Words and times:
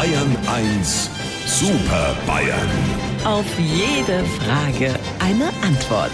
Bayern 0.00 0.34
1 0.46 1.10
Super 1.44 2.16
Bayern. 2.26 2.70
Auf 3.26 3.44
jede 3.58 4.24
Frage 4.24 4.94
eine 5.18 5.48
Antwort. 5.62 6.10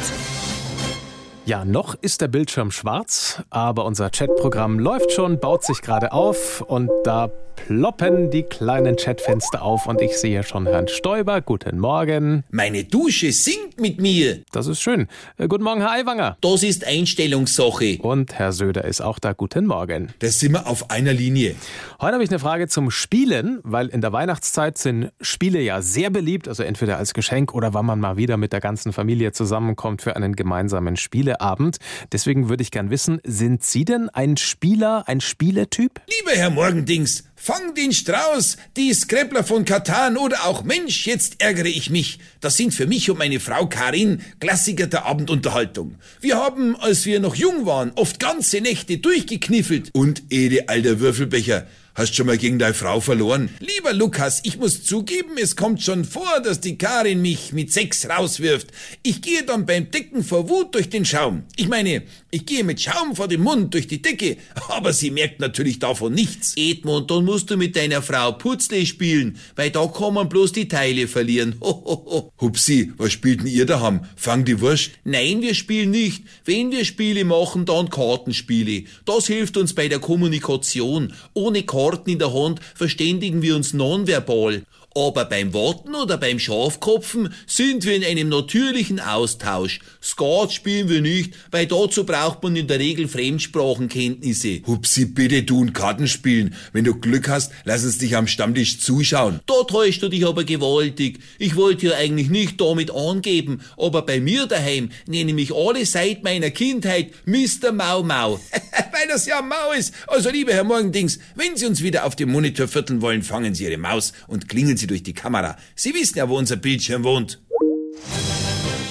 Ja, 1.45 1.65
noch 1.65 1.95
ist 1.95 2.21
der 2.21 2.27
Bildschirm 2.27 2.73
schwarz, 2.73 3.41
aber 3.49 3.85
unser 3.85 4.11
Chatprogramm 4.11 4.81
läuft 4.81 5.13
schon, 5.13 5.39
baut 5.39 5.63
sich 5.63 5.83
gerade 5.83 6.11
auf 6.11 6.63
und 6.63 6.91
da 7.05 7.31
ploppen 7.57 8.31
die 8.31 8.43
kleinen 8.45 8.97
Chatfenster 8.97 9.63
auf 9.63 9.87
und 9.87 10.01
ich 10.01 10.17
sehe 10.17 10.43
schon 10.43 10.67
Herrn 10.67 10.89
Stoiber. 10.89 11.41
Guten 11.41 11.79
Morgen. 11.79 12.45
Meine 12.51 12.85
Dusche 12.85 13.33
singt 13.33 13.81
mit 13.81 14.01
mir. 14.01 14.43
Das 14.53 14.67
ist 14.67 14.81
schön. 14.81 15.09
Äh, 15.37 15.49
guten 15.49 15.65
Morgen, 15.65 15.81
Herr 15.81 15.93
Aiwanger. 15.93 16.37
Das 16.41 16.63
ist 16.63 16.87
Einstellungssache. 16.87 17.99
Und 18.03 18.39
Herr 18.39 18.53
Söder 18.53 18.85
ist 18.85 19.01
auch 19.01 19.19
da. 19.19 19.33
Guten 19.33 19.67
Morgen. 19.67 20.13
Da 20.21 20.29
sind 20.29 20.53
wir 20.53 20.67
auf 20.67 20.91
einer 20.91 21.13
Linie. 21.13 21.57
Heute 21.99 22.13
habe 22.13 22.25
ich 22.25 22.29
eine 22.29 22.39
Frage 22.39 22.69
zum 22.69 22.91
Spielen, 22.91 23.61
weil 23.63 23.87
in 23.87 24.03
der 24.03 24.13
Weihnachtszeit 24.13 24.77
sind 24.77 25.13
Spiele 25.23 25.63
ja 25.63 25.81
sehr 25.81 26.11
beliebt, 26.11 26.47
also 26.47 26.63
entweder 26.63 26.99
als 26.99 27.15
Geschenk 27.15 27.55
oder 27.55 27.73
wann 27.73 27.87
man 27.87 28.01
mal 28.01 28.19
wieder 28.19 28.37
mit 28.37 28.53
der 28.53 28.61
ganzen 28.61 28.93
Familie 28.93 29.33
zusammenkommt 29.33 30.03
für 30.03 30.15
einen 30.15 30.37
gemeinsamen 30.37 30.97
Spieleabend. 30.97 31.79
Deswegen 32.13 32.51
würde 32.51 32.63
ich 32.63 32.71
gern 32.71 32.91
wissen, 32.91 33.23
sind 33.25 33.65
Sie 33.65 33.87
denn 33.87 34.11
ein 34.11 34.37
Spieler, 34.37 35.05
ein 35.07 35.23
Spieletyp? 35.23 36.03
Lieber 36.21 36.37
Herr 36.37 36.51
Morgendings, 36.51 37.31
fang 37.37 37.75
den 37.75 37.93
Strauß, 37.93 38.57
die 38.77 38.93
Skreppler 38.93 39.45
von 39.45 39.65
Katan 39.65 40.17
oder 40.17 40.47
auch 40.47 40.65
Mensch, 40.65 41.07
jetzt 41.07 41.37
ärgere 41.39 41.69
ich 41.69 41.91
mich. 41.91 42.19
Das 42.41 42.57
sind 42.57 42.75
für 42.75 42.87
mich 42.87 43.09
und 43.11 43.19
meine 43.19 43.39
Frau 43.39 43.67
Karin 43.67 44.23
Klassiker 44.41 44.87
der 44.87 45.05
Abendunterhaltung. 45.05 45.97
Wir 46.21 46.37
haben, 46.39 46.75
als 46.77 47.05
wir 47.05 47.21
noch 47.21 47.37
jung 47.37 47.67
waren, 47.67 47.93
oft 47.95 48.19
ganze 48.19 48.61
Nächte 48.61 48.99
durchgekniffelt. 48.99 49.91
Und 49.93 50.25
Ede, 50.31 50.69
alter 50.69 50.99
Würfelbecher, 50.99 51.67
Hast 51.97 52.15
schon 52.15 52.27
mal 52.27 52.37
gegen 52.37 52.59
deine 52.59 52.75
Frau 52.75 53.01
verloren? 53.01 53.49
Lieber 53.59 53.95
Lukas, 53.95 54.41
ich 54.43 54.59
muss 54.59 54.85
zugeben, 54.85 55.39
es 55.41 55.57
kommt 55.57 55.83
schon 55.83 56.05
vor, 56.05 56.43
dass 56.45 56.61
die 56.61 56.77
Karin 56.77 57.23
mich 57.23 57.55
mit 57.55 57.73
Sex 57.73 58.07
rauswirft. 58.07 58.67
Ich 59.03 59.23
gehe 59.23 59.45
dann 59.45 59.65
beim 59.65 59.91
Decken 59.91 60.23
vor 60.23 60.51
Wut 60.51 60.75
durch 60.75 60.91
den 60.91 61.07
Schaum. 61.07 61.45
Ich 61.57 61.69
meine, 61.69 62.03
ich 62.31 62.45
gehe 62.45 62.65
mit 62.65 62.83
Schaum 62.83 63.17
vor 63.17 63.29
dem 63.29 63.41
Mund 63.41 63.73
durch 63.73 63.87
die 63.87 64.03
Decke, 64.03 64.37
aber 64.69 64.93
sie 64.93 65.11
merkt 65.11 65.41
natürlich 65.41 65.79
davon 65.79 66.13
nichts. 66.13 66.53
Edmund, 66.59 67.11
dann 67.11 67.25
musst 67.27 67.51
du 67.51 67.59
mit 67.59 67.77
deiner 67.77 68.01
Frau 68.01 68.33
Putzle 68.33 68.87
spielen, 68.87 69.39
weil 69.55 69.71
da 69.71 69.87
kann 69.87 70.15
man 70.15 70.31
bloß 70.31 70.53
die 70.53 70.69
Teile 70.69 71.09
verlieren. 71.09 71.57
Hupsi, 72.41 72.93
was 72.97 73.13
spielt 73.13 73.41
denn 73.41 73.49
ihr 73.49 73.67
daheim? 73.67 74.01
Fang 74.17 74.47
die 74.47 74.61
Wurst? 74.63 74.93
Nein, 75.05 75.43
wir 75.43 75.55
spielen 75.55 75.91
nicht. 75.91 76.23
Wenn 76.47 76.71
wir 76.71 76.87
Spiele 76.87 77.25
machen, 77.25 77.67
dann 77.67 77.91
Kartenspiele. 77.91 78.85
Das 79.05 79.27
hilft 79.27 79.59
uns 79.59 79.75
bei 79.75 79.89
der 79.89 79.99
Kommunikation. 79.99 81.13
Ohne 81.35 81.65
Karten 81.65 82.09
in 82.09 82.19
der 82.19 82.33
Hand 82.33 82.61
verständigen 82.75 83.43
wir 83.43 83.57
uns 83.57 83.75
nonverbal. 83.75 84.63
Aber 84.97 85.27
beim 85.27 85.53
Warten 85.53 85.95
oder 85.95 86.17
beim 86.17 86.39
Schafkopfen 86.39 87.29
sind 87.47 87.85
wir 87.85 87.97
in 87.97 88.03
einem 88.03 88.31
natürlichen 88.31 88.99
Austausch. 88.99 89.81
Skat 90.03 90.55
spielen 90.55 90.89
wir 90.89 91.03
nicht, 91.03 91.35
weil 91.51 91.67
dazu 91.67 92.05
braucht 92.07 92.43
man 92.43 92.57
in 92.57 92.67
der 92.67 92.79
Regel 92.79 93.07
Fremdsprachenkenntnisse. 93.07 94.63
Hupsi, 94.67 95.05
bitte 95.05 95.43
du 95.43 95.61
und 95.61 95.75
Karten 95.75 96.09
spielen. 96.09 96.55
Wenn 96.73 96.85
du 96.85 96.95
Glück 96.95 97.16
hast, 97.29 97.53
lass 97.65 97.85
uns 97.85 97.99
dich 97.99 98.17
am 98.17 98.27
Stammtisch 98.27 98.81
zuschauen. 98.81 99.41
Da 99.47 99.65
täuscht 99.69 100.03
du 100.03 100.09
dich 100.09 100.27
aber 100.27 100.45
gewaltig. 100.45 101.19
Ich 101.39 101.57
wollte 101.57 101.89
ja 101.89 101.97
eigentlich 101.97 102.31
nicht 102.31 102.59
damit 102.59 102.91
angeben, 102.91 103.61
aber 103.77 104.01
bei 104.03 104.19
mir 104.19 104.47
daheim 104.47 104.91
nenne 105.07 105.35
mich 105.35 105.55
alle 105.55 105.85
seit 105.85 106.25
meiner 106.25 106.51
Kindheit 106.51 107.11
Mr. 107.27 107.73
Mau 107.73 108.03
Mau. 108.03 108.41
weil 108.93 109.09
das 109.09 109.27
ja 109.27 109.43
Mau 109.43 109.73
ist. 109.77 109.93
Also, 110.07 110.31
lieber 110.31 110.55
Herr 110.55 110.65
Morgendings, 110.65 111.19
wenn 111.35 111.55
Sie 111.55 111.67
uns 111.67 111.83
wieder 111.83 112.07
auf 112.07 112.17
dem 112.17 112.33
Monitor 112.33 112.67
vierteln 112.67 113.03
wollen, 113.03 113.23
fangen 113.23 113.55
Sie 113.55 113.65
Ihre 113.65 113.77
Maus 113.77 114.15
und 114.27 114.49
klingeln 114.49 114.77
Sie 114.77 114.87
Sie 114.87 114.89
durch 114.89 115.03
die 115.03 115.15
Kamera. 115.15 115.57
Sie 115.75 115.93
wissen 115.95 116.19
ja, 116.19 116.29
wo 116.29 116.39
unser 116.39 116.57
Bildschirm 116.57 117.03
wohnt. 117.03 117.41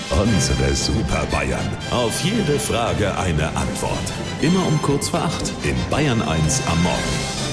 Unsere 0.09 0.75
Super 0.75 1.25
Bayern. 1.31 1.65
Auf 1.89 2.21
jede 2.23 2.59
Frage 2.59 3.17
eine 3.17 3.47
Antwort. 3.55 4.13
Immer 4.41 4.65
um 4.67 4.81
kurz 4.81 5.09
vor 5.09 5.21
acht 5.21 5.51
in 5.63 5.75
Bayern 5.89 6.21
1 6.21 6.61
am 6.67 6.83
Morgen. 6.83 7.44